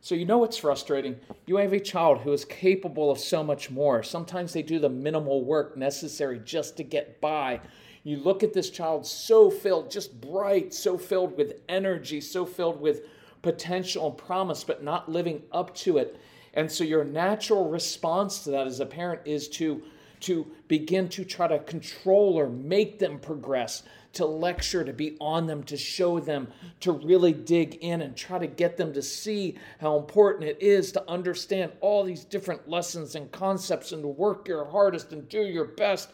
So, 0.00 0.14
you 0.14 0.24
know 0.24 0.44
it's 0.44 0.56
frustrating? 0.56 1.16
You 1.46 1.56
have 1.56 1.72
a 1.72 1.80
child 1.80 2.20
who 2.20 2.32
is 2.32 2.44
capable 2.44 3.10
of 3.10 3.18
so 3.18 3.42
much 3.42 3.68
more. 3.70 4.02
Sometimes 4.02 4.52
they 4.52 4.62
do 4.62 4.78
the 4.78 4.88
minimal 4.88 5.44
work 5.44 5.76
necessary 5.76 6.40
just 6.44 6.76
to 6.76 6.84
get 6.84 7.20
by. 7.20 7.60
You 8.04 8.18
look 8.18 8.42
at 8.42 8.52
this 8.52 8.70
child 8.70 9.06
so 9.06 9.50
filled, 9.50 9.90
just 9.90 10.20
bright, 10.20 10.72
so 10.72 10.96
filled 10.96 11.36
with 11.36 11.60
energy, 11.68 12.20
so 12.20 12.46
filled 12.46 12.80
with 12.80 13.02
potential 13.42 14.06
and 14.08 14.16
promise, 14.16 14.62
but 14.62 14.84
not 14.84 15.10
living 15.10 15.42
up 15.50 15.74
to 15.76 15.98
it. 15.98 16.16
And 16.54 16.70
so, 16.70 16.84
your 16.84 17.04
natural 17.04 17.68
response 17.68 18.44
to 18.44 18.50
that 18.52 18.68
as 18.68 18.80
a 18.80 18.86
parent 18.86 19.22
is 19.24 19.48
to, 19.50 19.82
to 20.20 20.46
begin 20.68 21.08
to 21.10 21.24
try 21.24 21.48
to 21.48 21.58
control 21.58 22.38
or 22.38 22.48
make 22.48 23.00
them 23.00 23.18
progress, 23.18 23.82
to 24.14 24.24
lecture, 24.24 24.84
to 24.84 24.92
be 24.92 25.16
on 25.20 25.46
them, 25.46 25.62
to 25.64 25.76
show 25.76 26.18
them, 26.18 26.48
to 26.80 26.92
really 26.92 27.32
dig 27.32 27.76
in 27.76 28.02
and 28.02 28.16
try 28.16 28.38
to 28.38 28.46
get 28.46 28.76
them 28.76 28.92
to 28.92 29.02
see 29.02 29.56
how 29.80 29.96
important 29.96 30.44
it 30.44 30.60
is 30.60 30.90
to 30.92 31.10
understand 31.10 31.72
all 31.80 32.04
these 32.04 32.24
different 32.24 32.68
lessons 32.68 33.14
and 33.14 33.30
concepts 33.30 33.92
and 33.92 34.02
to 34.02 34.08
work 34.08 34.48
your 34.48 34.64
hardest 34.64 35.12
and 35.12 35.28
do 35.28 35.42
your 35.42 35.66
best. 35.66 36.10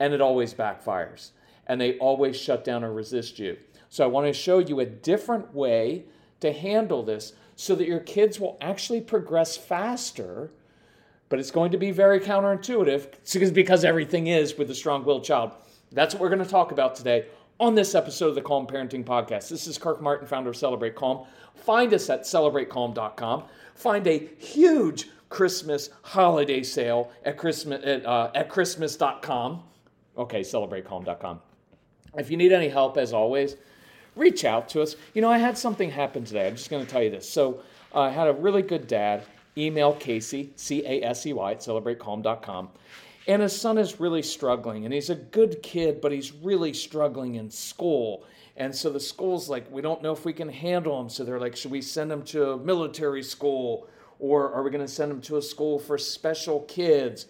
And 0.00 0.14
it 0.14 0.20
always 0.20 0.54
backfires. 0.54 1.30
And 1.66 1.80
they 1.80 1.98
always 1.98 2.36
shut 2.36 2.64
down 2.64 2.82
or 2.82 2.92
resist 2.92 3.38
you. 3.38 3.56
So 3.90 4.04
I 4.04 4.08
want 4.08 4.26
to 4.26 4.32
show 4.32 4.58
you 4.58 4.80
a 4.80 4.86
different 4.86 5.54
way 5.54 6.04
to 6.40 6.52
handle 6.52 7.02
this 7.02 7.34
so 7.56 7.74
that 7.74 7.86
your 7.86 8.00
kids 8.00 8.38
will 8.40 8.56
actually 8.60 9.00
progress 9.00 9.56
faster. 9.56 10.50
But 11.28 11.40
it's 11.40 11.50
going 11.50 11.72
to 11.72 11.78
be 11.78 11.90
very 11.90 12.20
counterintuitive 12.20 13.52
because 13.52 13.84
everything 13.84 14.28
is 14.28 14.56
with 14.56 14.70
a 14.70 14.74
strong 14.74 15.04
willed 15.04 15.24
child. 15.24 15.52
That's 15.92 16.14
what 16.14 16.20
we're 16.20 16.28
going 16.28 16.44
to 16.44 16.50
talk 16.50 16.72
about 16.72 16.96
today 16.96 17.26
on 17.58 17.74
this 17.74 17.94
episode 17.94 18.28
of 18.28 18.34
the 18.34 18.42
Calm 18.42 18.66
Parenting 18.66 19.04
Podcast. 19.04 19.48
This 19.48 19.66
is 19.66 19.78
Kirk 19.78 20.02
Martin, 20.02 20.26
founder 20.26 20.50
of 20.50 20.56
Celebrate 20.56 20.94
Calm. 20.94 21.26
Find 21.54 21.92
us 21.94 22.10
at 22.10 22.22
celebratecalm.com. 22.22 23.44
Find 23.74 24.06
a 24.06 24.18
huge 24.38 25.08
Christmas 25.28 25.90
holiday 26.02 26.62
sale 26.62 27.10
at, 27.24 27.36
Christmas, 27.36 27.84
at, 27.84 28.04
uh, 28.04 28.30
at 28.34 28.48
Christmas.com. 28.48 29.62
Okay, 30.16 30.40
celebratecalm.com. 30.40 31.40
If 32.16 32.30
you 32.30 32.36
need 32.36 32.52
any 32.52 32.68
help, 32.68 32.96
as 32.96 33.12
always, 33.12 33.56
reach 34.14 34.44
out 34.44 34.68
to 34.70 34.82
us. 34.82 34.96
You 35.14 35.22
know, 35.22 35.30
I 35.30 35.38
had 35.38 35.56
something 35.56 35.90
happen 35.90 36.24
today. 36.24 36.46
I'm 36.46 36.56
just 36.56 36.70
going 36.70 36.84
to 36.84 36.90
tell 36.90 37.02
you 37.02 37.10
this. 37.10 37.28
So 37.28 37.60
uh, 37.94 38.02
I 38.02 38.10
had 38.10 38.28
a 38.28 38.32
really 38.32 38.62
good 38.62 38.86
dad 38.86 39.22
email 39.56 39.94
Casey, 39.94 40.52
C 40.56 40.84
A 40.84 41.02
S 41.02 41.26
E 41.26 41.32
Y, 41.32 41.52
at 41.52 41.60
celebratecalm.com. 41.60 42.68
And 43.28 43.42
his 43.42 43.58
son 43.58 43.76
is 43.76 44.00
really 44.00 44.22
struggling, 44.22 44.86
and 44.86 44.94
he's 44.94 45.10
a 45.10 45.14
good 45.14 45.62
kid, 45.62 46.00
but 46.00 46.10
he's 46.10 46.32
really 46.32 46.72
struggling 46.72 47.34
in 47.34 47.50
school. 47.50 48.24
And 48.56 48.74
so 48.74 48.90
the 48.90 48.98
school's 48.98 49.50
like, 49.50 49.70
we 49.70 49.82
don't 49.82 50.02
know 50.02 50.12
if 50.12 50.24
we 50.24 50.32
can 50.32 50.48
handle 50.48 50.98
him. 50.98 51.10
So 51.10 51.24
they're 51.24 51.38
like, 51.38 51.54
should 51.54 51.70
we 51.70 51.82
send 51.82 52.10
him 52.10 52.22
to 52.24 52.52
a 52.52 52.56
military 52.56 53.22
school? 53.22 53.86
Or 54.18 54.52
are 54.52 54.62
we 54.62 54.70
going 54.70 54.84
to 54.84 54.92
send 54.92 55.12
him 55.12 55.20
to 55.22 55.36
a 55.36 55.42
school 55.42 55.78
for 55.78 55.96
special 55.98 56.62
kids? 56.62 57.26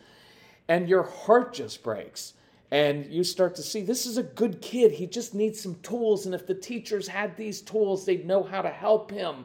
And 0.68 0.88
your 0.88 1.02
heart 1.02 1.52
just 1.52 1.82
breaks. 1.82 2.32
And 2.70 3.04
you 3.06 3.24
start 3.24 3.54
to 3.56 3.62
see 3.62 3.82
this 3.82 4.06
is 4.06 4.18
a 4.18 4.22
good 4.22 4.62
kid. 4.62 4.92
He 4.92 5.06
just 5.06 5.34
needs 5.34 5.60
some 5.60 5.74
tools. 5.82 6.26
And 6.26 6.34
if 6.34 6.46
the 6.46 6.54
teachers 6.54 7.08
had 7.08 7.36
these 7.36 7.60
tools, 7.60 8.06
they'd 8.06 8.26
know 8.26 8.42
how 8.42 8.62
to 8.62 8.70
help 8.70 9.10
him 9.10 9.44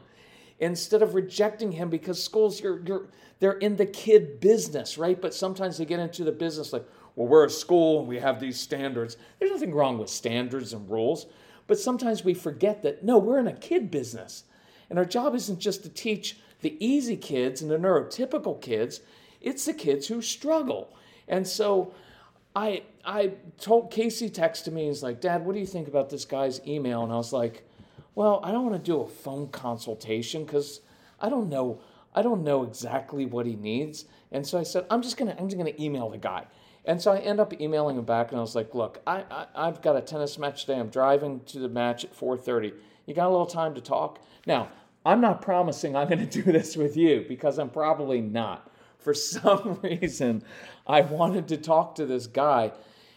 instead 0.58 1.02
of 1.02 1.14
rejecting 1.14 1.72
him 1.72 1.90
because 1.90 2.22
schools, 2.22 2.60
you're, 2.60 2.80
you're, 2.86 3.08
they're 3.40 3.58
in 3.58 3.76
the 3.76 3.86
kid 3.86 4.40
business, 4.40 4.96
right? 4.96 5.20
But 5.20 5.34
sometimes 5.34 5.78
they 5.78 5.84
get 5.84 6.00
into 6.00 6.24
the 6.24 6.32
business 6.32 6.72
like, 6.72 6.86
well, 7.16 7.28
we're 7.28 7.44
a 7.44 7.50
school 7.50 8.00
and 8.00 8.08
we 8.08 8.18
have 8.18 8.40
these 8.40 8.60
standards. 8.60 9.16
There's 9.38 9.50
nothing 9.50 9.74
wrong 9.74 9.98
with 9.98 10.08
standards 10.08 10.72
and 10.72 10.88
rules, 10.90 11.26
but 11.66 11.78
sometimes 11.78 12.24
we 12.24 12.34
forget 12.34 12.82
that 12.82 13.04
no, 13.04 13.18
we're 13.18 13.38
in 13.38 13.48
a 13.48 13.52
kid 13.52 13.90
business. 13.90 14.44
And 14.90 14.98
our 14.98 15.04
job 15.04 15.34
isn't 15.34 15.58
just 15.58 15.82
to 15.82 15.88
teach 15.88 16.38
the 16.60 16.76
easy 16.84 17.16
kids 17.16 17.62
and 17.62 17.70
the 17.70 17.76
neurotypical 17.76 18.60
kids, 18.60 19.00
it's 19.40 19.64
the 19.64 19.74
kids 19.74 20.06
who 20.06 20.22
struggle. 20.22 20.96
And 21.28 21.46
so 21.46 21.92
I 22.56 22.82
I 23.04 23.32
told 23.60 23.90
Casey 23.90 24.30
texted 24.30 24.72
me, 24.72 24.86
he's 24.86 25.02
like, 25.02 25.20
Dad, 25.20 25.44
what 25.44 25.54
do 25.54 25.60
you 25.60 25.66
think 25.66 25.88
about 25.88 26.08
this 26.08 26.24
guy's 26.24 26.60
email? 26.66 27.02
And 27.02 27.12
I 27.12 27.16
was 27.16 27.32
like, 27.32 27.66
Well, 28.14 28.40
I 28.42 28.52
don't 28.52 28.64
want 28.64 28.76
to 28.76 28.90
do 28.90 29.00
a 29.00 29.08
phone 29.08 29.48
consultation 29.48 30.44
because 30.44 30.80
I 31.20 31.28
don't 31.28 31.48
know 31.48 31.80
I 32.14 32.22
don't 32.22 32.44
know 32.44 32.62
exactly 32.62 33.26
what 33.26 33.44
he 33.44 33.56
needs. 33.56 34.04
And 34.30 34.46
so 34.46 34.58
I 34.58 34.62
said, 34.62 34.86
I'm 34.90 35.02
just 35.02 35.16
gonna 35.16 35.36
I'm 35.38 35.48
just 35.48 35.58
gonna 35.58 35.72
email 35.78 36.08
the 36.08 36.18
guy. 36.18 36.46
And 36.84 37.00
so 37.00 37.12
I 37.12 37.18
end 37.18 37.40
up 37.40 37.58
emailing 37.60 37.96
him 37.96 38.04
back, 38.04 38.30
and 38.30 38.38
I 38.38 38.42
was 38.42 38.54
like, 38.54 38.74
"Look, 38.74 39.00
I, 39.06 39.24
I 39.54 39.64
have 39.64 39.80
got 39.80 39.96
a 39.96 40.02
tennis 40.02 40.38
match 40.38 40.66
today. 40.66 40.78
I'm 40.78 40.90
driving 40.90 41.40
to 41.46 41.58
the 41.58 41.68
match 41.68 42.04
at 42.04 42.14
4:30. 42.14 42.74
You 43.06 43.14
got 43.14 43.26
a 43.26 43.30
little 43.30 43.46
time 43.46 43.74
to 43.74 43.80
talk?" 43.80 44.20
Now, 44.46 44.68
I'm 45.06 45.20
not 45.20 45.40
promising 45.40 45.96
I'm 45.96 46.08
going 46.08 46.28
to 46.28 46.42
do 46.42 46.52
this 46.52 46.76
with 46.76 46.96
you 46.96 47.24
because 47.26 47.58
I'm 47.58 47.70
probably 47.70 48.20
not. 48.20 48.70
For 48.98 49.14
some 49.14 49.80
reason, 49.82 50.42
I 50.86 51.00
wanted 51.00 51.48
to 51.48 51.56
talk 51.56 51.94
to 51.96 52.06
this 52.06 52.26
guy, 52.26 52.72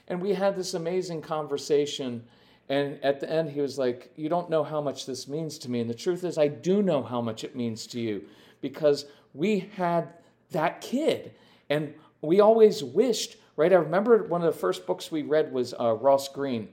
and 0.08 0.22
we 0.22 0.34
had 0.34 0.56
this 0.56 0.74
amazing 0.74 1.22
conversation. 1.22 2.24
And 2.70 3.00
at 3.04 3.20
the 3.20 3.32
end, 3.32 3.52
he 3.52 3.62
was 3.62 3.78
like, 3.78 4.12
You 4.16 4.30
don't 4.30 4.50
know 4.50 4.64
how 4.64 4.82
much 4.82 5.06
this 5.06 5.28
means 5.28 5.58
to 5.60 5.72
me. 5.72 5.80
And 5.80 5.90
the 5.90 5.96
truth 5.96 6.24
is, 6.24 6.38
I 6.38 6.48
do 6.48 6.82
know 6.82 7.02
how 7.02 7.22
much 7.22 7.44
it 7.44 7.56
means 7.56 7.88
to 7.88 8.00
you 8.00 8.24
because 8.62 9.06
we 9.34 9.70
had 9.76 10.10
that 10.52 10.82
kid. 10.82 11.34
And 11.70 11.94
we 12.22 12.40
always 12.40 12.84
wished, 12.84 13.38
right? 13.56 13.72
I 13.72 13.78
remember 13.78 14.24
one 14.24 14.42
of 14.42 14.54
the 14.54 14.60
first 14.60 14.86
books 14.86 15.12
we 15.12 15.22
read 15.22 15.52
was 15.52 15.74
uh, 15.80 15.94
Ross 15.94 16.28
Greene's 16.28 16.68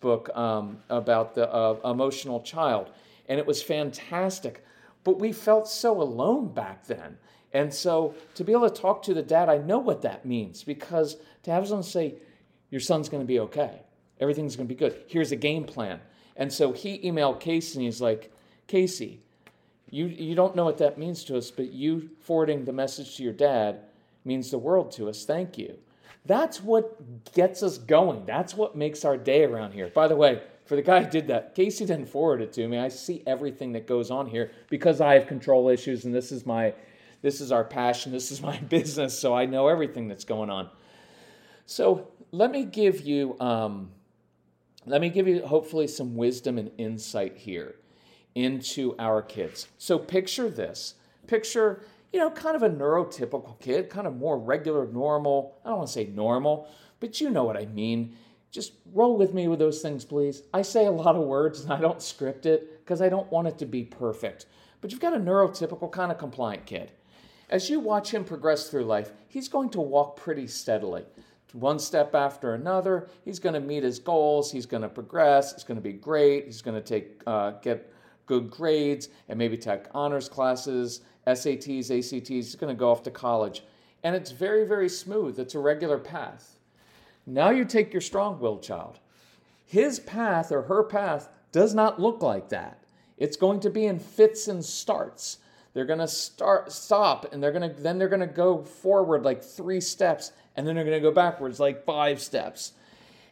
book 0.00 0.30
um, 0.36 0.78
about 0.88 1.34
the 1.34 1.52
uh, 1.52 1.76
emotional 1.84 2.40
child. 2.40 2.90
And 3.28 3.38
it 3.38 3.46
was 3.46 3.62
fantastic. 3.62 4.64
But 5.02 5.18
we 5.18 5.32
felt 5.32 5.68
so 5.68 6.00
alone 6.00 6.52
back 6.52 6.86
then. 6.86 7.18
And 7.52 7.72
so 7.72 8.14
to 8.34 8.44
be 8.44 8.52
able 8.52 8.68
to 8.68 8.80
talk 8.80 9.02
to 9.04 9.14
the 9.14 9.22
dad, 9.22 9.48
I 9.48 9.58
know 9.58 9.78
what 9.78 10.02
that 10.02 10.26
means 10.26 10.64
because 10.64 11.16
to 11.44 11.50
have 11.50 11.66
someone 11.68 11.84
say, 11.84 12.14
Your 12.70 12.80
son's 12.80 13.08
going 13.08 13.22
to 13.22 13.26
be 13.26 13.40
okay, 13.40 13.82
everything's 14.20 14.56
going 14.56 14.68
to 14.68 14.74
be 14.74 14.78
good, 14.78 15.02
here's 15.06 15.32
a 15.32 15.36
game 15.36 15.64
plan. 15.64 16.00
And 16.36 16.52
so 16.52 16.72
he 16.72 16.98
emailed 17.00 17.40
Casey 17.40 17.78
and 17.78 17.84
he's 17.84 18.00
like, 18.00 18.32
Casey, 18.66 19.20
you, 19.90 20.06
you 20.06 20.34
don't 20.34 20.56
know 20.56 20.64
what 20.64 20.78
that 20.78 20.98
means 20.98 21.24
to 21.24 21.36
us, 21.36 21.50
but 21.50 21.72
you 21.72 22.10
forwarding 22.20 22.64
the 22.64 22.72
message 22.72 23.16
to 23.16 23.22
your 23.22 23.32
dad 23.32 23.80
means 24.24 24.50
the 24.50 24.58
world 24.58 24.90
to 24.92 25.08
us. 25.08 25.24
Thank 25.24 25.58
you. 25.58 25.78
That's 26.26 26.62
what 26.62 27.32
gets 27.34 27.62
us 27.62 27.78
going. 27.78 28.24
That's 28.24 28.54
what 28.54 28.76
makes 28.76 29.04
our 29.04 29.16
day 29.16 29.44
around 29.44 29.72
here. 29.72 29.88
By 29.88 30.08
the 30.08 30.16
way, 30.16 30.42
for 30.64 30.76
the 30.76 30.82
guy 30.82 31.02
who 31.04 31.10
did 31.10 31.28
that, 31.28 31.54
Casey 31.54 31.84
didn't 31.84 32.08
forward 32.08 32.40
it 32.40 32.52
to 32.54 32.66
me. 32.66 32.78
I 32.78 32.88
see 32.88 33.22
everything 33.26 33.72
that 33.72 33.86
goes 33.86 34.10
on 34.10 34.26
here 34.26 34.50
because 34.70 35.00
I 35.00 35.14
have 35.14 35.26
control 35.26 35.68
issues 35.68 36.06
and 36.06 36.14
this 36.14 36.32
is 36.32 36.46
my 36.46 36.74
this 37.20 37.40
is 37.40 37.52
our 37.52 37.64
passion, 37.64 38.12
this 38.12 38.30
is 38.30 38.42
my 38.42 38.58
business, 38.68 39.18
so 39.18 39.34
I 39.34 39.46
know 39.46 39.68
everything 39.68 40.08
that's 40.08 40.24
going 40.24 40.50
on. 40.50 40.68
So 41.64 42.08
let 42.32 42.50
me 42.50 42.64
give 42.64 43.00
you 43.00 43.38
um, 43.40 43.90
let 44.86 45.00
me 45.00 45.08
give 45.08 45.26
you 45.26 45.44
hopefully 45.46 45.86
some 45.86 46.14
wisdom 46.14 46.58
and 46.58 46.70
insight 46.78 47.36
here 47.36 47.76
into 48.34 48.94
our 48.98 49.22
kids. 49.22 49.68
So 49.78 49.98
picture 49.98 50.50
this. 50.50 50.94
Picture, 51.26 51.82
you 52.12 52.18
know, 52.18 52.30
kind 52.30 52.56
of 52.56 52.62
a 52.62 52.68
neurotypical 52.68 53.58
kid, 53.60 53.88
kind 53.88 54.06
of 54.06 54.16
more 54.16 54.38
regular, 54.38 54.86
normal. 54.86 55.58
I 55.64 55.68
don't 55.68 55.78
want 55.78 55.88
to 55.88 55.92
say 55.92 56.06
normal, 56.06 56.68
but 57.00 57.20
you 57.20 57.30
know 57.30 57.44
what 57.44 57.56
I 57.56 57.66
mean. 57.66 58.16
Just 58.50 58.72
roll 58.92 59.16
with 59.16 59.34
me 59.34 59.48
with 59.48 59.58
those 59.58 59.80
things, 59.80 60.04
please. 60.04 60.42
I 60.52 60.62
say 60.62 60.86
a 60.86 60.90
lot 60.90 61.16
of 61.16 61.22
words 61.22 61.62
and 61.62 61.72
I 61.72 61.80
don't 61.80 62.02
script 62.02 62.46
it 62.46 62.84
because 62.84 63.00
I 63.00 63.08
don't 63.08 63.30
want 63.32 63.48
it 63.48 63.58
to 63.58 63.66
be 63.66 63.84
perfect. 63.84 64.46
But 64.80 64.92
you've 64.92 65.00
got 65.00 65.14
a 65.14 65.18
neurotypical 65.18 65.90
kind 65.90 66.12
of 66.12 66.18
compliant 66.18 66.66
kid. 66.66 66.92
As 67.48 67.70
you 67.70 67.80
watch 67.80 68.12
him 68.12 68.24
progress 68.24 68.68
through 68.68 68.84
life, 68.84 69.12
he's 69.28 69.48
going 69.48 69.70
to 69.70 69.80
walk 69.80 70.16
pretty 70.16 70.46
steadily. 70.46 71.04
One 71.54 71.78
step 71.78 72.16
after 72.16 72.54
another, 72.54 73.08
he's 73.24 73.38
going 73.38 73.54
to 73.54 73.60
meet 73.60 73.84
his 73.84 74.00
goals. 74.00 74.50
He's 74.50 74.66
going 74.66 74.82
to 74.82 74.88
progress. 74.88 75.52
It's 75.52 75.62
going 75.62 75.76
to 75.76 75.82
be 75.82 75.92
great. 75.92 76.46
He's 76.46 76.62
going 76.62 76.74
to 76.74 76.80
take 76.80 77.22
uh, 77.28 77.52
get 77.62 77.92
good 78.26 78.50
grades 78.50 79.08
and 79.28 79.38
maybe 79.38 79.56
take 79.56 79.84
honors 79.94 80.28
classes, 80.28 81.02
SATs, 81.28 81.96
ACTs. 81.96 82.28
He's 82.28 82.56
going 82.56 82.74
to 82.74 82.78
go 82.78 82.90
off 82.90 83.04
to 83.04 83.10
college. 83.12 83.62
And 84.02 84.16
it's 84.16 84.32
very, 84.32 84.66
very 84.66 84.88
smooth. 84.88 85.38
It's 85.38 85.54
a 85.54 85.60
regular 85.60 85.96
path. 85.96 86.56
Now 87.24 87.50
you 87.50 87.64
take 87.64 87.92
your 87.92 88.02
strong 88.02 88.40
willed 88.40 88.64
child. 88.64 88.98
His 89.64 90.00
path 90.00 90.50
or 90.50 90.62
her 90.62 90.82
path 90.82 91.28
does 91.52 91.72
not 91.72 92.00
look 92.00 92.20
like 92.20 92.48
that. 92.48 92.82
It's 93.16 93.36
going 93.36 93.60
to 93.60 93.70
be 93.70 93.86
in 93.86 94.00
fits 94.00 94.48
and 94.48 94.64
starts. 94.64 95.38
They're 95.72 95.84
going 95.84 96.00
to 96.00 96.08
start 96.08 96.72
stop 96.72 97.32
and 97.32 97.40
they're 97.40 97.52
going 97.52 97.74
to 97.74 97.80
then 97.80 97.98
they're 97.98 98.08
going 98.08 98.20
to 98.20 98.26
go 98.26 98.62
forward 98.62 99.24
like 99.24 99.42
3 99.42 99.80
steps 99.80 100.32
and 100.56 100.66
then 100.66 100.74
they're 100.74 100.84
going 100.84 100.96
to 100.96 101.08
go 101.08 101.14
backwards 101.14 101.60
like 101.60 101.84
5 101.84 102.20
steps. 102.20 102.72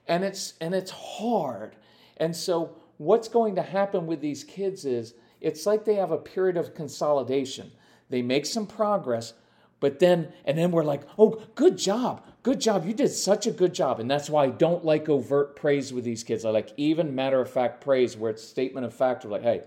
And 0.08 0.24
it's 0.24 0.54
and 0.60 0.74
it's 0.74 0.90
hard. 0.90 1.76
And 2.16 2.34
so 2.34 2.76
what's 2.98 3.28
going 3.28 3.54
to 3.56 3.62
happen 3.62 4.06
with 4.06 4.20
these 4.20 4.44
kids 4.44 4.84
is 4.84 5.14
it's 5.40 5.66
like 5.66 5.84
they 5.84 5.94
have 5.94 6.10
a 6.10 6.18
period 6.18 6.56
of 6.56 6.74
consolidation. 6.74 7.72
They 8.10 8.22
make 8.22 8.46
some 8.46 8.66
progress, 8.66 9.32
but 9.80 9.98
then, 9.98 10.32
and 10.44 10.56
then 10.58 10.70
we're 10.70 10.84
like, 10.84 11.02
oh, 11.18 11.42
good 11.54 11.78
job, 11.78 12.24
good 12.42 12.60
job. 12.60 12.86
You 12.86 12.94
did 12.94 13.08
such 13.08 13.46
a 13.46 13.50
good 13.50 13.74
job. 13.74 13.98
And 13.98 14.10
that's 14.10 14.28
why 14.30 14.44
I 14.44 14.50
don't 14.50 14.84
like 14.84 15.08
overt 15.08 15.56
praise 15.56 15.92
with 15.92 16.04
these 16.04 16.22
kids. 16.22 16.44
I 16.44 16.50
like 16.50 16.70
even 16.76 17.14
matter 17.14 17.40
of 17.40 17.50
fact 17.50 17.82
praise 17.82 18.16
where 18.16 18.30
it's 18.30 18.42
statement 18.42 18.86
of 18.86 18.94
fact. 18.94 19.24
We're 19.24 19.30
like, 19.30 19.42
hey, 19.42 19.62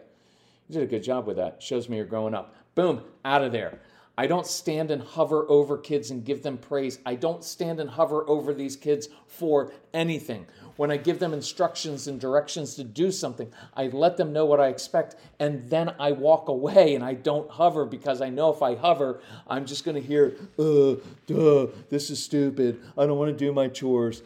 You 0.68 0.74
did 0.74 0.84
a 0.84 0.88
good 0.88 1.04
job 1.04 1.28
with 1.28 1.38
that. 1.38 1.62
Shows 1.62 1.88
me 1.90 1.98
you're 1.98 2.06
growing 2.06 2.34
up. 2.34 2.56
Boom, 2.74 3.04
out 3.24 3.44
of 3.44 3.52
there. 3.52 3.80
I 4.18 4.28
don't 4.28 4.48
stand 4.48 4.92
and 4.92 5.02
hover 5.02 5.46
over 5.50 5.78
kids 5.78 6.12
and 6.12 6.24
give 6.24 6.42
them 6.42 6.58
praise. 6.58 7.00
I 7.06 7.16
don't 7.16 7.44
stand 7.44 7.80
and 7.80 7.90
hover 7.90 8.28
over 8.30 8.54
these 8.54 8.76
kids 8.78 9.10
for 9.28 9.74
anything. 9.94 10.46
When 10.78 10.92
I 10.92 10.98
give 10.98 11.20
them 11.20 11.34
instructions 11.34 12.08
and 12.08 12.20
directions 12.20 12.76
to 12.76 12.84
do 12.84 13.12
something, 13.12 13.52
I 13.76 13.88
let 13.88 14.18
them 14.18 14.34
know 14.34 14.46
what 14.46 14.60
I 14.60 14.68
expect 14.68 15.16
and 15.40 15.70
then 15.70 15.94
I 16.00 16.12
walk 16.14 16.48
away 16.48 16.96
and 16.96 17.04
I 17.04 17.14
don't 17.14 17.50
hover 17.50 17.86
because 17.86 18.22
I 18.22 18.30
know 18.30 18.54
if 18.54 18.62
I 18.62 18.76
hover, 18.76 19.22
I'm 19.48 19.66
just 19.66 19.84
going 19.84 19.96
to 19.96 20.06
hear, 20.06 20.36
uh, 20.60 20.96
duh, 21.28 21.68
this 21.90 22.10
is 22.10 22.24
stupid. 22.24 22.82
I 22.98 23.06
don't 23.06 23.18
want 23.18 23.38
to 23.38 23.46
do 23.46 23.52
my 23.54 23.68
chores. 23.68 24.22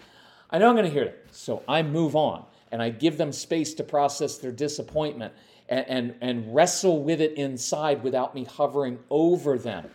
I 0.51 0.57
know 0.57 0.69
I'm 0.69 0.75
going 0.75 0.85
to 0.85 0.91
hear 0.91 1.03
it. 1.03 1.27
So 1.31 1.63
I 1.67 1.83
move 1.83 2.15
on 2.15 2.45
and 2.71 2.81
I 2.81 2.89
give 2.89 3.17
them 3.17 3.31
space 3.31 3.73
to 3.75 3.83
process 3.83 4.37
their 4.37 4.51
disappointment 4.51 5.33
and, 5.69 5.85
and, 5.87 6.15
and 6.19 6.55
wrestle 6.55 7.01
with 7.03 7.21
it 7.21 7.33
inside 7.33 8.03
without 8.03 8.35
me 8.35 8.43
hovering 8.43 8.99
over 9.09 9.57
them. 9.57 9.89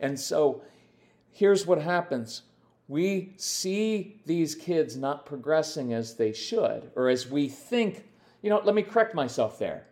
And 0.00 0.18
so 0.18 0.62
here's 1.32 1.66
what 1.66 1.80
happens 1.80 2.42
we 2.86 3.32
see 3.38 4.20
these 4.26 4.54
kids 4.54 4.94
not 4.94 5.24
progressing 5.24 5.94
as 5.94 6.16
they 6.16 6.34
should, 6.34 6.90
or 6.94 7.08
as 7.08 7.28
we 7.28 7.48
think. 7.48 8.04
You 8.42 8.50
know, 8.50 8.60
let 8.62 8.74
me 8.74 8.82
correct 8.82 9.14
myself 9.14 9.58
there. 9.58 9.86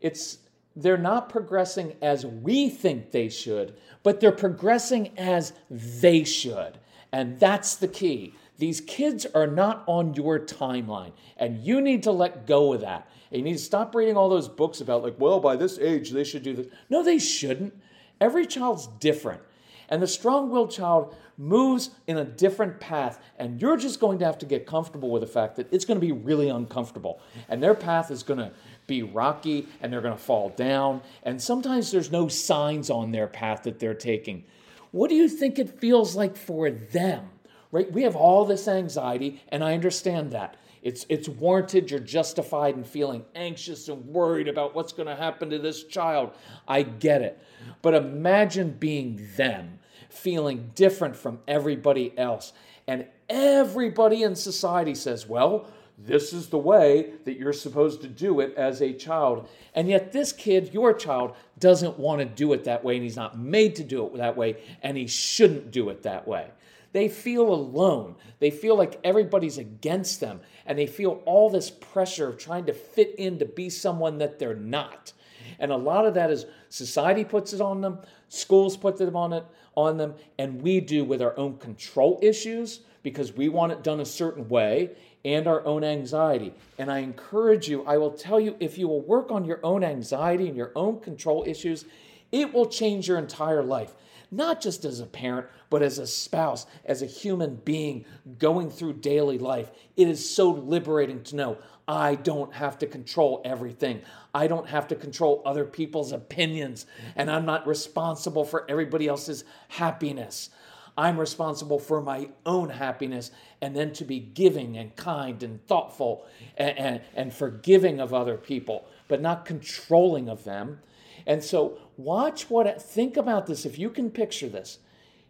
It's 0.00 0.38
they're 0.74 0.96
not 0.96 1.28
progressing 1.28 1.96
as 2.02 2.26
we 2.26 2.70
think 2.70 3.12
they 3.12 3.28
should, 3.28 3.76
but 4.02 4.20
they're 4.20 4.32
progressing 4.32 5.16
as 5.16 5.52
they 5.70 6.24
should. 6.24 6.78
And 7.12 7.38
that's 7.38 7.76
the 7.76 7.88
key. 7.88 8.34
These 8.58 8.80
kids 8.80 9.24
are 9.26 9.46
not 9.46 9.84
on 9.86 10.14
your 10.14 10.40
timeline, 10.40 11.12
and 11.36 11.64
you 11.64 11.80
need 11.80 12.02
to 12.02 12.12
let 12.12 12.46
go 12.46 12.72
of 12.72 12.80
that. 12.80 13.08
And 13.30 13.38
you 13.38 13.44
need 13.44 13.54
to 13.54 13.58
stop 13.58 13.94
reading 13.94 14.16
all 14.16 14.28
those 14.28 14.48
books 14.48 14.80
about, 14.80 15.02
like, 15.02 15.16
well, 15.18 15.40
by 15.40 15.56
this 15.56 15.78
age, 15.78 16.10
they 16.10 16.24
should 16.24 16.42
do 16.42 16.54
this. 16.54 16.66
No, 16.88 17.02
they 17.02 17.18
shouldn't. 17.18 17.74
Every 18.20 18.46
child's 18.46 18.86
different. 18.98 19.40
And 19.88 20.02
the 20.02 20.06
strong 20.06 20.50
willed 20.50 20.70
child 20.70 21.14
moves 21.36 21.90
in 22.06 22.18
a 22.18 22.24
different 22.24 22.80
path, 22.80 23.22
and 23.38 23.60
you're 23.60 23.76
just 23.76 24.00
going 24.00 24.18
to 24.18 24.24
have 24.24 24.38
to 24.38 24.46
get 24.46 24.66
comfortable 24.66 25.10
with 25.10 25.22
the 25.22 25.28
fact 25.28 25.56
that 25.56 25.72
it's 25.72 25.84
going 25.84 25.98
to 25.98 26.04
be 26.04 26.12
really 26.12 26.48
uncomfortable. 26.48 27.20
And 27.48 27.62
their 27.62 27.74
path 27.74 28.10
is 28.10 28.22
going 28.22 28.40
to 28.40 28.50
be 28.86 29.02
rocky, 29.02 29.68
and 29.80 29.92
they're 29.92 30.00
going 30.00 30.16
to 30.16 30.22
fall 30.22 30.50
down. 30.50 31.02
And 31.22 31.40
sometimes 31.40 31.90
there's 31.90 32.10
no 32.10 32.28
signs 32.28 32.90
on 32.90 33.12
their 33.12 33.28
path 33.28 33.62
that 33.62 33.78
they're 33.78 33.94
taking. 33.94 34.44
What 34.90 35.08
do 35.10 35.14
you 35.14 35.28
think 35.28 35.58
it 35.58 35.80
feels 35.80 36.16
like 36.16 36.36
for 36.36 36.70
them? 36.70 37.30
right? 37.72 37.90
We 37.90 38.02
have 38.02 38.16
all 38.16 38.44
this 38.44 38.68
anxiety, 38.68 39.42
and 39.48 39.62
I 39.62 39.74
understand 39.74 40.32
that. 40.32 40.56
It's, 40.82 41.06
it's 41.08 41.28
warranted. 41.28 41.90
You're 41.90 42.00
justified 42.00 42.74
in 42.74 42.84
feeling 42.84 43.24
anxious 43.34 43.88
and 43.88 44.04
worried 44.06 44.48
about 44.48 44.74
what's 44.74 44.92
going 44.92 45.08
to 45.08 45.16
happen 45.16 45.50
to 45.50 45.58
this 45.58 45.84
child. 45.84 46.30
I 46.66 46.82
get 46.82 47.22
it. 47.22 47.42
But 47.82 47.94
imagine 47.94 48.76
being 48.78 49.28
them, 49.36 49.78
feeling 50.08 50.70
different 50.74 51.16
from 51.16 51.40
everybody 51.48 52.16
else. 52.18 52.52
And 52.86 53.06
everybody 53.28 54.22
in 54.22 54.34
society 54.34 54.94
says, 54.94 55.26
well, 55.26 55.68
this 55.98 56.32
is 56.32 56.46
the 56.46 56.58
way 56.58 57.12
that 57.24 57.36
you're 57.36 57.52
supposed 57.52 58.02
to 58.02 58.08
do 58.08 58.38
it 58.38 58.54
as 58.56 58.80
a 58.80 58.92
child. 58.92 59.48
And 59.74 59.88
yet, 59.88 60.12
this 60.12 60.32
kid, 60.32 60.72
your 60.72 60.94
child, 60.94 61.34
doesn't 61.58 61.98
want 61.98 62.20
to 62.20 62.24
do 62.24 62.52
it 62.52 62.64
that 62.64 62.84
way, 62.84 62.94
and 62.94 63.02
he's 63.02 63.16
not 63.16 63.36
made 63.36 63.74
to 63.76 63.84
do 63.84 64.06
it 64.06 64.16
that 64.16 64.36
way, 64.36 64.58
and 64.82 64.96
he 64.96 65.08
shouldn't 65.08 65.72
do 65.72 65.88
it 65.88 66.04
that 66.04 66.28
way. 66.28 66.46
They 66.92 67.08
feel 67.08 67.52
alone. 67.52 68.16
They 68.38 68.50
feel 68.50 68.76
like 68.76 69.00
everybody's 69.04 69.58
against 69.58 70.20
them, 70.20 70.40
and 70.64 70.78
they 70.78 70.86
feel 70.86 71.22
all 71.26 71.50
this 71.50 71.70
pressure 71.70 72.28
of 72.28 72.38
trying 72.38 72.66
to 72.66 72.72
fit 72.72 73.14
in 73.18 73.38
to 73.38 73.44
be 73.44 73.68
someone 73.70 74.18
that 74.18 74.38
they're 74.38 74.54
not. 74.54 75.12
And 75.58 75.70
a 75.70 75.76
lot 75.76 76.06
of 76.06 76.14
that 76.14 76.30
is 76.30 76.46
society 76.68 77.24
puts 77.24 77.52
it 77.52 77.60
on 77.60 77.80
them, 77.80 77.98
schools 78.28 78.76
put 78.76 79.00
it 79.00 79.14
on 79.14 79.32
it 79.32 79.44
on 79.76 79.96
them, 79.96 80.14
and 80.38 80.62
we 80.62 80.80
do 80.80 81.04
with 81.04 81.22
our 81.22 81.36
own 81.38 81.58
control 81.58 82.18
issues 82.22 82.80
because 83.02 83.32
we 83.32 83.48
want 83.48 83.72
it 83.72 83.82
done 83.82 84.00
a 84.00 84.04
certain 84.04 84.48
way 84.48 84.90
and 85.24 85.46
our 85.46 85.64
own 85.64 85.84
anxiety. 85.84 86.52
And 86.78 86.90
I 86.90 86.98
encourage 86.98 87.68
you, 87.68 87.84
I 87.84 87.96
will 87.98 88.10
tell 88.10 88.40
you, 88.40 88.56
if 88.60 88.78
you 88.78 88.88
will 88.88 89.00
work 89.00 89.30
on 89.30 89.44
your 89.44 89.60
own 89.62 89.84
anxiety 89.84 90.48
and 90.48 90.56
your 90.56 90.72
own 90.74 91.00
control 91.00 91.44
issues, 91.46 91.84
it 92.32 92.52
will 92.52 92.66
change 92.66 93.08
your 93.08 93.18
entire 93.18 93.62
life 93.62 93.94
not 94.30 94.60
just 94.60 94.84
as 94.84 95.00
a 95.00 95.06
parent, 95.06 95.46
but 95.70 95.82
as 95.82 95.98
a 95.98 96.06
spouse, 96.06 96.66
as 96.84 97.02
a 97.02 97.06
human 97.06 97.56
being 97.56 98.04
going 98.38 98.70
through 98.70 98.94
daily 98.94 99.38
life. 99.38 99.70
It 99.96 100.08
is 100.08 100.34
so 100.34 100.50
liberating 100.50 101.22
to 101.24 101.36
know 101.36 101.58
I 101.86 102.16
don't 102.16 102.52
have 102.52 102.78
to 102.80 102.86
control 102.86 103.40
everything. 103.44 104.02
I 104.34 104.46
don't 104.46 104.68
have 104.68 104.88
to 104.88 104.94
control 104.94 105.42
other 105.46 105.64
people's 105.64 106.12
opinions, 106.12 106.84
and 107.16 107.30
I'm 107.30 107.46
not 107.46 107.66
responsible 107.66 108.44
for 108.44 108.70
everybody 108.70 109.08
else's 109.08 109.44
happiness. 109.68 110.50
I'm 110.98 111.18
responsible 111.18 111.78
for 111.78 112.02
my 112.02 112.28
own 112.44 112.70
happiness 112.70 113.30
and 113.62 113.74
then 113.74 113.92
to 113.94 114.04
be 114.04 114.18
giving 114.18 114.76
and 114.76 114.94
kind 114.96 115.40
and 115.44 115.64
thoughtful 115.68 116.26
and, 116.56 116.76
and, 116.76 117.00
and 117.14 117.32
forgiving 117.32 118.00
of 118.00 118.12
other 118.12 118.36
people, 118.36 118.84
but 119.06 119.20
not 119.20 119.44
controlling 119.44 120.28
of 120.28 120.42
them. 120.42 120.80
And 121.24 121.44
so 121.44 121.78
watch 121.96 122.50
what, 122.50 122.82
think 122.82 123.16
about 123.16 123.46
this. 123.46 123.64
If 123.64 123.78
you 123.78 123.90
can 123.90 124.10
picture 124.10 124.48
this, 124.48 124.80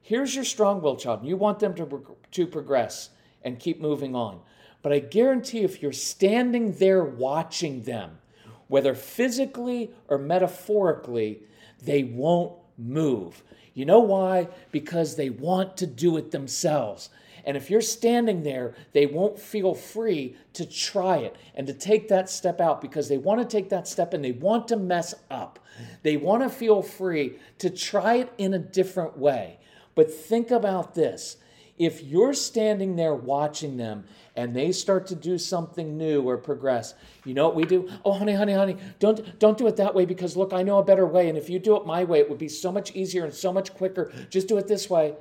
here's 0.00 0.34
your 0.34 0.44
strong 0.44 0.80
willed 0.80 1.00
child. 1.00 1.22
You 1.22 1.36
want 1.36 1.58
them 1.58 1.74
to, 1.74 2.16
to 2.30 2.46
progress 2.46 3.10
and 3.42 3.60
keep 3.60 3.78
moving 3.78 4.14
on. 4.14 4.40
But 4.80 4.94
I 4.94 5.00
guarantee 5.00 5.64
if 5.64 5.82
you're 5.82 5.92
standing 5.92 6.72
there 6.78 7.04
watching 7.04 7.82
them, 7.82 8.20
whether 8.68 8.94
physically 8.94 9.90
or 10.08 10.16
metaphorically, 10.16 11.42
they 11.82 12.04
won't 12.04 12.54
move. 12.78 13.42
You 13.78 13.84
know 13.84 14.00
why? 14.00 14.48
Because 14.72 15.14
they 15.14 15.30
want 15.30 15.76
to 15.76 15.86
do 15.86 16.16
it 16.16 16.32
themselves. 16.32 17.10
And 17.44 17.56
if 17.56 17.70
you're 17.70 17.80
standing 17.80 18.42
there, 18.42 18.74
they 18.92 19.06
won't 19.06 19.38
feel 19.38 19.72
free 19.72 20.34
to 20.54 20.66
try 20.66 21.18
it 21.18 21.36
and 21.54 21.64
to 21.68 21.72
take 21.72 22.08
that 22.08 22.28
step 22.28 22.60
out 22.60 22.80
because 22.80 23.08
they 23.08 23.18
want 23.18 23.40
to 23.40 23.46
take 23.46 23.68
that 23.68 23.86
step 23.86 24.14
and 24.14 24.24
they 24.24 24.32
want 24.32 24.66
to 24.68 24.76
mess 24.76 25.14
up. 25.30 25.60
They 26.02 26.16
want 26.16 26.42
to 26.42 26.48
feel 26.48 26.82
free 26.82 27.38
to 27.58 27.70
try 27.70 28.16
it 28.16 28.32
in 28.36 28.52
a 28.52 28.58
different 28.58 29.16
way. 29.16 29.60
But 29.94 30.12
think 30.12 30.50
about 30.50 30.96
this 30.96 31.36
if 31.78 32.02
you're 32.02 32.34
standing 32.34 32.96
there 32.96 33.14
watching 33.14 33.76
them 33.76 34.04
and 34.36 34.54
they 34.54 34.72
start 34.72 35.06
to 35.06 35.14
do 35.14 35.38
something 35.38 35.96
new 35.96 36.22
or 36.22 36.36
progress 36.36 36.94
you 37.24 37.34
know 37.34 37.46
what 37.46 37.54
we 37.54 37.64
do 37.64 37.88
oh 38.04 38.12
honey 38.12 38.34
honey 38.34 38.52
honey 38.52 38.76
don't 38.98 39.38
don't 39.38 39.58
do 39.58 39.66
it 39.66 39.76
that 39.76 39.94
way 39.94 40.04
because 40.04 40.36
look 40.36 40.52
i 40.52 40.62
know 40.62 40.78
a 40.78 40.84
better 40.84 41.06
way 41.06 41.28
and 41.28 41.38
if 41.38 41.48
you 41.48 41.58
do 41.58 41.76
it 41.76 41.86
my 41.86 42.04
way 42.04 42.18
it 42.18 42.28
would 42.28 42.38
be 42.38 42.48
so 42.48 42.72
much 42.72 42.94
easier 42.94 43.24
and 43.24 43.34
so 43.34 43.52
much 43.52 43.74
quicker 43.74 44.12
just 44.30 44.48
do 44.48 44.58
it 44.58 44.66
this 44.66 44.90
way 44.90 45.14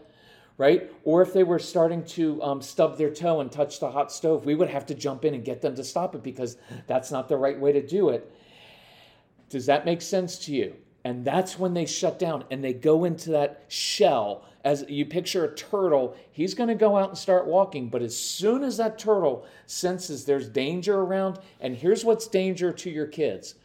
right? 0.57 0.91
Or 1.03 1.21
if 1.21 1.33
they 1.33 1.43
were 1.43 1.59
starting 1.59 2.03
to 2.05 2.41
um, 2.41 2.61
stub 2.61 2.97
their 2.97 3.11
toe 3.11 3.41
and 3.41 3.51
touch 3.51 3.79
the 3.79 3.91
hot 3.91 4.11
stove, 4.11 4.45
we 4.45 4.55
would 4.55 4.69
have 4.69 4.85
to 4.87 4.95
jump 4.95 5.23
in 5.23 5.33
and 5.33 5.45
get 5.45 5.61
them 5.61 5.75
to 5.75 5.83
stop 5.83 6.15
it 6.15 6.23
because 6.23 6.57
that's 6.87 7.11
not 7.11 7.29
the 7.29 7.37
right 7.37 7.59
way 7.59 7.71
to 7.71 7.85
do 7.85 8.09
it. 8.09 8.31
Does 9.49 9.67
that 9.67 9.85
make 9.85 10.01
sense 10.01 10.39
to 10.39 10.53
you? 10.53 10.75
And 11.07 11.23
that's 11.23 11.57
when 11.57 11.73
they 11.73 11.85
shut 11.85 12.19
down 12.19 12.43
and 12.51 12.61
they 12.61 12.73
go 12.73 13.05
into 13.05 13.29
that 13.29 13.63
shell. 13.69 14.43
As 14.65 14.83
you 14.89 15.05
picture 15.05 15.45
a 15.45 15.55
turtle, 15.55 16.17
he's 16.33 16.53
going 16.53 16.67
to 16.67 16.75
go 16.75 16.97
out 16.97 17.07
and 17.07 17.17
start 17.17 17.47
walking. 17.47 17.87
But 17.87 18.01
as 18.01 18.17
soon 18.17 18.61
as 18.61 18.75
that 18.75 18.99
turtle 18.99 19.45
senses 19.67 20.25
there's 20.25 20.49
danger 20.49 20.99
around, 20.99 21.39
and 21.61 21.77
here's 21.77 22.03
what's 22.03 22.27
danger 22.27 22.73
to 22.73 22.89
your 22.89 23.07
kids 23.07 23.55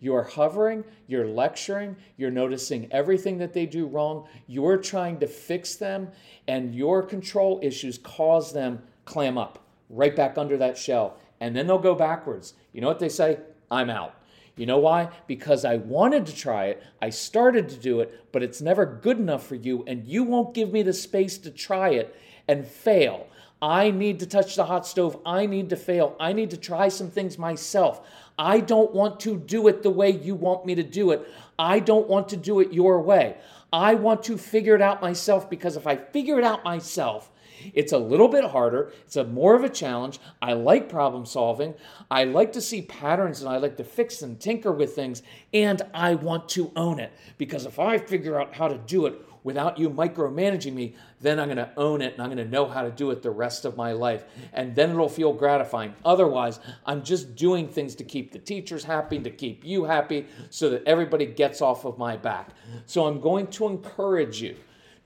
you're 0.00 0.24
hovering, 0.24 0.82
you're 1.06 1.28
lecturing, 1.28 1.94
you're 2.16 2.32
noticing 2.32 2.92
everything 2.92 3.38
that 3.38 3.52
they 3.52 3.64
do 3.64 3.86
wrong, 3.86 4.26
you're 4.48 4.76
trying 4.76 5.20
to 5.20 5.28
fix 5.28 5.76
them, 5.76 6.08
and 6.48 6.74
your 6.74 7.04
control 7.04 7.60
issues 7.62 7.96
cause 7.98 8.52
them 8.52 8.82
clam 9.04 9.38
up 9.38 9.60
right 9.88 10.16
back 10.16 10.36
under 10.36 10.56
that 10.56 10.76
shell. 10.76 11.16
And 11.38 11.54
then 11.54 11.68
they'll 11.68 11.78
go 11.78 11.94
backwards. 11.94 12.54
You 12.72 12.80
know 12.80 12.88
what 12.88 12.98
they 12.98 13.08
say? 13.08 13.38
I'm 13.70 13.88
out. 13.88 14.17
You 14.58 14.66
know 14.66 14.78
why? 14.78 15.08
Because 15.26 15.64
I 15.64 15.76
wanted 15.76 16.26
to 16.26 16.36
try 16.36 16.66
it, 16.66 16.82
I 17.00 17.10
started 17.10 17.68
to 17.70 17.76
do 17.76 18.00
it, 18.00 18.26
but 18.32 18.42
it's 18.42 18.60
never 18.60 18.84
good 18.84 19.18
enough 19.18 19.46
for 19.46 19.54
you, 19.54 19.84
and 19.86 20.06
you 20.06 20.24
won't 20.24 20.52
give 20.52 20.72
me 20.72 20.82
the 20.82 20.92
space 20.92 21.38
to 21.38 21.50
try 21.50 21.90
it 21.90 22.14
and 22.48 22.66
fail. 22.66 23.28
I 23.62 23.90
need 23.90 24.20
to 24.20 24.26
touch 24.26 24.56
the 24.56 24.64
hot 24.64 24.86
stove. 24.86 25.20
I 25.24 25.46
need 25.46 25.70
to 25.70 25.76
fail. 25.76 26.16
I 26.20 26.32
need 26.32 26.50
to 26.50 26.56
try 26.56 26.88
some 26.88 27.10
things 27.10 27.38
myself. 27.38 28.06
I 28.38 28.60
don't 28.60 28.92
want 28.94 29.20
to 29.20 29.36
do 29.36 29.66
it 29.68 29.82
the 29.82 29.90
way 29.90 30.10
you 30.10 30.34
want 30.34 30.66
me 30.66 30.74
to 30.76 30.82
do 30.82 31.10
it. 31.10 31.28
I 31.58 31.80
don't 31.80 32.08
want 32.08 32.28
to 32.28 32.36
do 32.36 32.60
it 32.60 32.72
your 32.72 33.00
way. 33.00 33.36
I 33.72 33.94
want 33.94 34.22
to 34.24 34.38
figure 34.38 34.74
it 34.74 34.82
out 34.82 35.02
myself 35.02 35.50
because 35.50 35.76
if 35.76 35.86
I 35.86 35.96
figure 35.96 36.38
it 36.38 36.44
out 36.44 36.64
myself, 36.64 37.30
It's 37.74 37.92
a 37.92 37.98
little 37.98 38.28
bit 38.28 38.44
harder. 38.44 38.92
It's 39.04 39.16
a 39.16 39.24
more 39.24 39.54
of 39.54 39.64
a 39.64 39.68
challenge. 39.68 40.18
I 40.40 40.52
like 40.52 40.88
problem 40.88 41.26
solving. 41.26 41.74
I 42.10 42.24
like 42.24 42.52
to 42.52 42.60
see 42.60 42.82
patterns 42.82 43.40
and 43.40 43.48
I 43.48 43.58
like 43.58 43.76
to 43.76 43.84
fix 43.84 44.22
and 44.22 44.40
tinker 44.40 44.72
with 44.72 44.94
things. 44.94 45.22
And 45.52 45.82
I 45.94 46.14
want 46.14 46.48
to 46.50 46.72
own 46.76 47.00
it 47.00 47.12
because 47.36 47.66
if 47.66 47.78
I 47.78 47.98
figure 47.98 48.40
out 48.40 48.54
how 48.54 48.68
to 48.68 48.78
do 48.78 49.06
it 49.06 49.22
without 49.44 49.78
you 49.78 49.88
micromanaging 49.88 50.74
me, 50.74 50.94
then 51.20 51.40
I'm 51.40 51.46
going 51.46 51.56
to 51.56 51.72
own 51.76 52.02
it 52.02 52.12
and 52.12 52.22
I'm 52.22 52.28
going 52.28 52.44
to 52.44 52.50
know 52.50 52.66
how 52.66 52.82
to 52.82 52.90
do 52.90 53.10
it 53.10 53.22
the 53.22 53.30
rest 53.30 53.64
of 53.64 53.76
my 53.76 53.92
life. 53.92 54.24
And 54.52 54.74
then 54.74 54.90
it'll 54.90 55.08
feel 55.08 55.32
gratifying. 55.32 55.94
Otherwise, 56.04 56.60
I'm 56.84 57.02
just 57.02 57.34
doing 57.34 57.68
things 57.68 57.94
to 57.96 58.04
keep 58.04 58.32
the 58.32 58.38
teachers 58.38 58.84
happy, 58.84 59.18
to 59.18 59.30
keep 59.30 59.64
you 59.64 59.84
happy, 59.84 60.26
so 60.50 60.68
that 60.70 60.82
everybody 60.86 61.26
gets 61.26 61.62
off 61.62 61.84
of 61.84 61.98
my 61.98 62.16
back. 62.16 62.50
So 62.86 63.06
I'm 63.06 63.20
going 63.20 63.46
to 63.48 63.68
encourage 63.68 64.42
you 64.42 64.56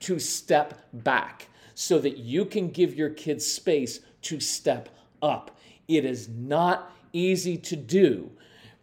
to 0.01 0.19
step 0.19 0.87
back 0.91 1.47
so 1.75 1.99
that 1.99 2.17
you 2.17 2.45
can 2.45 2.69
give 2.69 2.95
your 2.95 3.09
kids 3.09 3.45
space 3.45 3.99
to 4.23 4.39
step 4.39 4.89
up. 5.21 5.57
It 5.87 6.05
is 6.05 6.29
not 6.29 6.91
easy 7.11 7.57
to 7.57 7.75
do, 7.75 8.31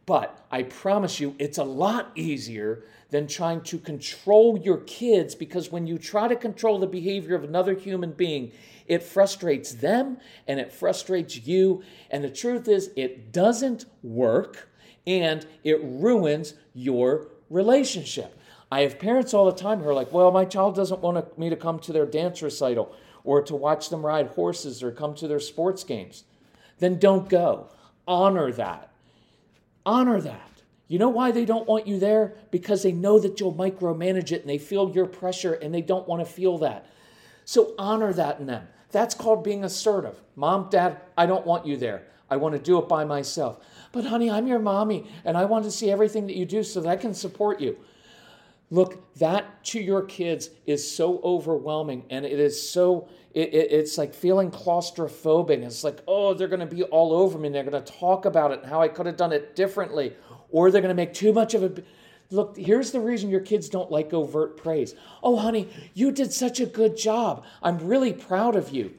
but 0.06 0.44
I 0.50 0.64
promise 0.64 1.20
you, 1.20 1.34
it's 1.38 1.58
a 1.58 1.64
lot 1.64 2.10
easier 2.14 2.84
than 3.10 3.26
trying 3.26 3.60
to 3.62 3.78
control 3.78 4.58
your 4.58 4.78
kids 4.78 5.34
because 5.34 5.70
when 5.70 5.86
you 5.86 5.98
try 5.98 6.28
to 6.28 6.36
control 6.36 6.78
the 6.78 6.86
behavior 6.86 7.34
of 7.34 7.44
another 7.44 7.74
human 7.74 8.12
being, 8.12 8.52
it 8.86 9.02
frustrates 9.02 9.72
them 9.74 10.18
and 10.46 10.58
it 10.58 10.72
frustrates 10.72 11.46
you. 11.46 11.82
And 12.10 12.24
the 12.24 12.30
truth 12.30 12.68
is, 12.68 12.90
it 12.96 13.32
doesn't 13.32 13.86
work 14.02 14.68
and 15.06 15.46
it 15.64 15.80
ruins 15.82 16.54
your 16.74 17.28
relationship. 17.48 18.36
I 18.70 18.82
have 18.82 18.98
parents 18.98 19.34
all 19.34 19.46
the 19.46 19.56
time 19.56 19.80
who 19.80 19.88
are 19.88 19.94
like, 19.94 20.12
well, 20.12 20.30
my 20.30 20.44
child 20.44 20.76
doesn't 20.76 21.00
want 21.00 21.38
me 21.38 21.50
to 21.50 21.56
come 21.56 21.78
to 21.80 21.92
their 21.92 22.06
dance 22.06 22.40
recital 22.40 22.94
or 23.24 23.42
to 23.42 23.56
watch 23.56 23.90
them 23.90 24.06
ride 24.06 24.28
horses 24.28 24.82
or 24.82 24.92
come 24.92 25.14
to 25.16 25.26
their 25.26 25.40
sports 25.40 25.82
games. 25.82 26.24
Then 26.78 26.98
don't 26.98 27.28
go. 27.28 27.68
Honor 28.06 28.52
that. 28.52 28.90
Honor 29.84 30.20
that. 30.20 30.62
You 30.88 30.98
know 30.98 31.08
why 31.08 31.30
they 31.30 31.44
don't 31.44 31.68
want 31.68 31.86
you 31.86 31.98
there? 31.98 32.34
Because 32.50 32.82
they 32.82 32.92
know 32.92 33.18
that 33.20 33.38
you'll 33.38 33.54
micromanage 33.54 34.32
it 34.32 34.40
and 34.40 34.50
they 34.50 34.58
feel 34.58 34.90
your 34.90 35.06
pressure 35.06 35.54
and 35.54 35.74
they 35.74 35.82
don't 35.82 36.08
want 36.08 36.24
to 36.24 36.32
feel 36.32 36.58
that. 36.58 36.86
So 37.44 37.74
honor 37.78 38.12
that 38.12 38.40
in 38.40 38.46
them. 38.46 38.66
That's 38.90 39.14
called 39.14 39.44
being 39.44 39.64
assertive. 39.64 40.20
Mom, 40.34 40.68
dad, 40.70 41.00
I 41.16 41.26
don't 41.26 41.46
want 41.46 41.66
you 41.66 41.76
there. 41.76 42.06
I 42.28 42.36
want 42.36 42.54
to 42.54 42.60
do 42.60 42.78
it 42.78 42.88
by 42.88 43.04
myself. 43.04 43.64
But 43.92 44.04
honey, 44.04 44.30
I'm 44.30 44.46
your 44.46 44.58
mommy 44.58 45.08
and 45.24 45.36
I 45.36 45.44
want 45.44 45.64
to 45.64 45.70
see 45.70 45.90
everything 45.90 46.26
that 46.26 46.36
you 46.36 46.44
do 46.44 46.62
so 46.62 46.80
that 46.80 46.88
I 46.88 46.96
can 46.96 47.14
support 47.14 47.60
you. 47.60 47.76
Look, 48.70 49.14
that 49.16 49.64
to 49.64 49.80
your 49.80 50.02
kids 50.02 50.50
is 50.64 50.88
so 50.88 51.20
overwhelming 51.24 52.04
and 52.08 52.24
it 52.24 52.38
is 52.38 52.70
so, 52.70 53.08
it, 53.34 53.52
it, 53.52 53.72
it's 53.72 53.98
like 53.98 54.14
feeling 54.14 54.50
claustrophobic. 54.50 55.64
It's 55.64 55.82
like, 55.82 56.00
oh, 56.06 56.34
they're 56.34 56.48
going 56.48 56.60
to 56.60 56.66
be 56.66 56.84
all 56.84 57.12
over 57.12 57.36
me 57.36 57.46
and 57.46 57.54
they're 57.54 57.64
going 57.64 57.82
to 57.82 57.92
talk 57.92 58.26
about 58.26 58.52
it 58.52 58.60
and 58.60 58.70
how 58.70 58.80
I 58.80 58.86
could 58.86 59.06
have 59.06 59.16
done 59.16 59.32
it 59.32 59.56
differently. 59.56 60.14
Or 60.50 60.70
they're 60.70 60.82
going 60.82 60.94
to 60.94 61.02
make 61.02 61.14
too 61.14 61.32
much 61.32 61.54
of 61.54 61.62
a. 61.64 61.82
Look, 62.32 62.56
here's 62.56 62.92
the 62.92 63.00
reason 63.00 63.28
your 63.28 63.40
kids 63.40 63.68
don't 63.68 63.90
like 63.90 64.12
overt 64.12 64.56
praise. 64.56 64.94
Oh, 65.20 65.36
honey, 65.36 65.68
you 65.94 66.12
did 66.12 66.32
such 66.32 66.60
a 66.60 66.66
good 66.66 66.96
job. 66.96 67.44
I'm 67.62 67.78
really 67.78 68.12
proud 68.12 68.54
of 68.54 68.70
you. 68.70 68.94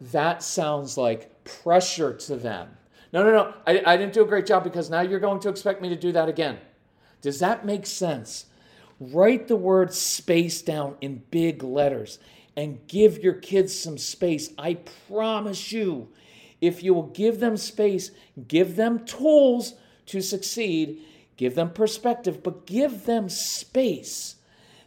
That 0.00 0.42
sounds 0.42 0.96
like 0.96 1.44
pressure 1.44 2.12
to 2.12 2.36
them. 2.36 2.76
No, 3.12 3.22
no, 3.22 3.30
no. 3.30 3.54
I, 3.64 3.80
I 3.86 3.96
didn't 3.96 4.12
do 4.12 4.22
a 4.22 4.26
great 4.26 4.46
job 4.46 4.64
because 4.64 4.90
now 4.90 5.02
you're 5.02 5.20
going 5.20 5.38
to 5.40 5.48
expect 5.48 5.80
me 5.80 5.88
to 5.88 5.96
do 5.96 6.10
that 6.12 6.28
again. 6.28 6.58
Does 7.22 7.38
that 7.38 7.64
make 7.64 7.86
sense? 7.86 8.46
Write 9.12 9.48
the 9.48 9.56
word 9.56 9.92
space 9.92 10.62
down 10.62 10.96
in 11.00 11.24
big 11.30 11.62
letters 11.62 12.18
and 12.56 12.86
give 12.86 13.18
your 13.18 13.34
kids 13.34 13.78
some 13.78 13.98
space. 13.98 14.50
I 14.56 14.74
promise 15.08 15.72
you, 15.72 16.08
if 16.60 16.82
you 16.82 16.94
will 16.94 17.08
give 17.08 17.40
them 17.40 17.56
space, 17.56 18.10
give 18.48 18.76
them 18.76 19.04
tools 19.04 19.74
to 20.06 20.20
succeed, 20.20 21.00
give 21.36 21.54
them 21.54 21.70
perspective, 21.70 22.42
but 22.42 22.66
give 22.66 23.04
them 23.04 23.28
space. 23.28 24.36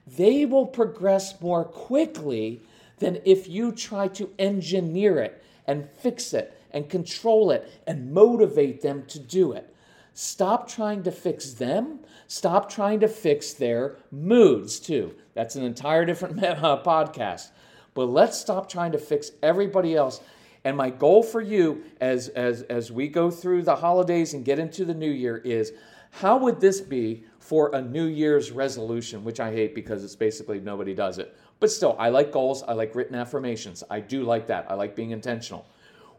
They 0.08 0.46
will 0.46 0.66
progress 0.66 1.40
more 1.42 1.66
quickly 1.66 2.62
than 3.00 3.20
if 3.26 3.48
you 3.48 3.72
try 3.72 4.08
to 4.10 4.34
engineer 4.40 5.20
it 5.20 5.44
and 5.68 5.90
fix 6.00 6.34
it 6.34 6.58
and 6.72 6.90
control 6.90 7.52
it 7.52 7.70
and 7.86 8.14
motivate 8.14 8.82
them 8.82 9.06
to 9.08 9.20
do 9.20 9.52
it. 9.52 9.74
Stop 10.20 10.68
trying 10.68 11.04
to 11.04 11.12
fix 11.12 11.54
them. 11.54 12.00
Stop 12.26 12.72
trying 12.72 13.00
to 13.02 13.08
fix 13.08 13.54
their 13.54 13.98
moods, 14.10 14.80
too. 14.80 15.14
That's 15.36 15.56
an 15.56 15.64
entire 15.64 16.06
different 16.06 16.38
podcast. 16.40 17.52
But 17.94 18.06
let's 18.06 18.36
stop 18.36 18.68
trying 18.68 18.94
to 18.94 18.98
fix 18.98 19.30
everybody 19.44 19.96
else. 19.96 20.20
And 20.64 20.76
my 20.76 20.90
goal 20.90 21.22
for 21.22 21.40
you 21.40 21.84
as, 22.02 22.30
as, 22.30 22.64
as 22.64 22.92
we 22.92 23.08
go 23.10 23.30
through 23.30 23.62
the 23.62 23.76
holidays 23.76 24.34
and 24.34 24.44
get 24.44 24.58
into 24.58 24.86
the 24.86 24.94
new 24.96 25.12
year 25.12 25.38
is 25.38 25.74
how 26.10 26.40
would 26.40 26.60
this 26.60 26.82
be 26.82 27.24
for 27.38 27.76
a 27.76 27.82
New 27.84 28.06
Year's 28.06 28.50
resolution, 28.50 29.24
which 29.24 29.40
I 29.40 29.52
hate 29.52 29.76
because 29.76 30.04
it's 30.04 30.16
basically 30.16 30.60
nobody 30.60 30.96
does 30.96 31.20
it. 31.20 31.38
But 31.60 31.70
still, 31.70 31.96
I 32.00 32.10
like 32.10 32.32
goals. 32.32 32.64
I 32.64 32.74
like 32.74 32.96
written 32.96 33.14
affirmations. 33.14 33.84
I 33.88 34.00
do 34.00 34.24
like 34.24 34.48
that. 34.48 34.66
I 34.68 34.74
like 34.74 34.96
being 34.96 35.12
intentional. 35.12 35.68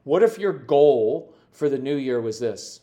What 0.04 0.22
if 0.22 0.38
your 0.38 0.52
goal 0.52 1.34
for 1.50 1.68
the 1.68 1.78
new 1.78 1.96
year 1.96 2.20
was 2.20 2.38
this? 2.38 2.82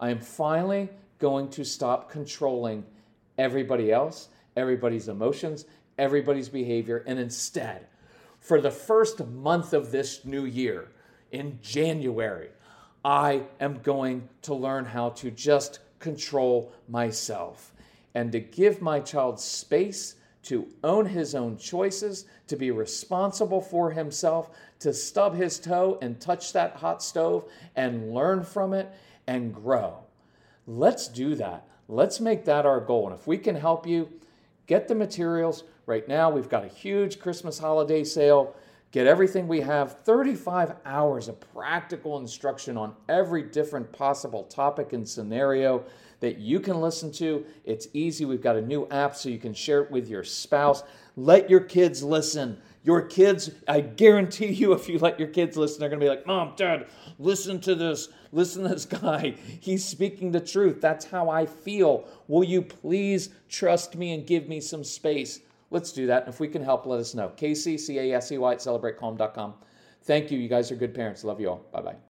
I 0.00 0.10
am 0.10 0.20
finally 0.20 0.88
going 1.18 1.48
to 1.50 1.64
stop 1.64 2.10
controlling 2.10 2.84
everybody 3.38 3.92
else, 3.92 4.28
everybody's 4.56 5.08
emotions, 5.08 5.66
everybody's 5.98 6.48
behavior, 6.48 7.04
and 7.06 7.18
instead, 7.18 7.86
for 8.40 8.60
the 8.60 8.70
first 8.70 9.24
month 9.26 9.72
of 9.72 9.92
this 9.92 10.24
new 10.24 10.44
year, 10.44 10.88
in 11.30 11.58
January, 11.62 12.48
I 13.04 13.42
am 13.60 13.80
going 13.82 14.28
to 14.42 14.54
learn 14.54 14.84
how 14.84 15.10
to 15.10 15.30
just 15.30 15.80
control 15.98 16.72
myself 16.88 17.72
and 18.14 18.30
to 18.32 18.40
give 18.40 18.82
my 18.82 19.00
child 19.00 19.40
space 19.40 20.16
to 20.42 20.66
own 20.82 21.06
his 21.06 21.34
own 21.34 21.56
choices, 21.56 22.26
to 22.48 22.56
be 22.56 22.70
responsible 22.70 23.60
for 23.60 23.90
himself, 23.92 24.50
to 24.80 24.92
stub 24.92 25.36
his 25.36 25.58
toe 25.58 25.98
and 26.02 26.20
touch 26.20 26.52
that 26.52 26.74
hot 26.76 27.02
stove 27.02 27.48
and 27.76 28.12
learn 28.12 28.42
from 28.42 28.74
it 28.74 28.92
and 29.26 29.54
grow. 29.54 29.98
Let's 30.66 31.08
do 31.08 31.34
that. 31.36 31.66
Let's 31.88 32.20
make 32.20 32.44
that 32.44 32.66
our 32.66 32.80
goal. 32.80 33.08
And 33.08 33.18
if 33.18 33.26
we 33.26 33.38
can 33.38 33.56
help 33.56 33.86
you, 33.86 34.08
get 34.66 34.88
the 34.88 34.94
materials. 34.94 35.64
Right 35.86 36.06
now, 36.06 36.30
we've 36.30 36.48
got 36.48 36.64
a 36.64 36.68
huge 36.68 37.18
Christmas 37.18 37.58
holiday 37.58 38.04
sale. 38.04 38.54
Get 38.92 39.06
everything 39.06 39.48
we 39.48 39.60
have 39.62 40.00
35 40.04 40.74
hours 40.84 41.28
of 41.28 41.40
practical 41.54 42.18
instruction 42.18 42.76
on 42.76 42.94
every 43.08 43.42
different 43.42 43.90
possible 43.90 44.44
topic 44.44 44.92
and 44.92 45.08
scenario 45.08 45.84
that 46.20 46.38
you 46.38 46.60
can 46.60 46.80
listen 46.80 47.10
to. 47.12 47.44
It's 47.64 47.88
easy. 47.94 48.26
We've 48.26 48.42
got 48.42 48.56
a 48.56 48.62
new 48.62 48.86
app 48.90 49.16
so 49.16 49.28
you 49.28 49.38
can 49.38 49.54
share 49.54 49.82
it 49.82 49.90
with 49.90 50.08
your 50.08 50.22
spouse. 50.22 50.84
Let 51.16 51.48
your 51.48 51.60
kids 51.60 52.02
listen. 52.02 52.60
Your 52.84 53.02
kids, 53.02 53.50
I 53.68 53.80
guarantee 53.80 54.48
you, 54.48 54.72
if 54.72 54.88
you 54.88 54.98
let 54.98 55.18
your 55.18 55.28
kids 55.28 55.56
listen, 55.56 55.80
they're 55.80 55.88
going 55.88 56.00
to 56.00 56.04
be 56.04 56.10
like, 56.10 56.26
Mom, 56.26 56.54
Dad, 56.56 56.86
listen 57.18 57.60
to 57.60 57.74
this. 57.74 58.08
Listen 58.32 58.64
to 58.64 58.70
this 58.70 58.84
guy. 59.02 59.34
He's 59.60 59.84
speaking 59.84 60.32
the 60.32 60.40
truth. 60.40 60.80
That's 60.80 61.04
how 61.04 61.30
I 61.30 61.46
feel. 61.46 62.08
Will 62.26 62.44
you 62.44 62.62
please 62.62 63.28
trust 63.48 63.94
me 63.94 64.14
and 64.14 64.26
give 64.26 64.48
me 64.48 64.60
some 64.60 64.82
space? 64.82 65.40
Let's 65.70 65.92
do 65.92 66.06
that. 66.08 66.24
And 66.24 66.34
if 66.34 66.40
we 66.40 66.48
can 66.48 66.62
help, 66.62 66.86
let 66.86 66.98
us 66.98 67.14
know. 67.14 67.28
Casey, 67.30 67.78
C 67.78 67.98
A 67.98 68.16
S 68.16 68.32
E 68.32 68.38
Y 68.38 68.52
at 68.52 68.58
celebratecalm.com. 68.58 69.54
Thank 70.02 70.30
you. 70.30 70.38
You 70.38 70.48
guys 70.48 70.72
are 70.72 70.76
good 70.76 70.94
parents. 70.94 71.22
Love 71.24 71.40
you 71.40 71.50
all. 71.50 71.64
Bye 71.72 71.82
bye. 71.82 72.02